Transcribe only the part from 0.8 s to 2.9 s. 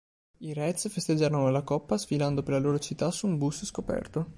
festeggiarono la coppa sfilando per la loro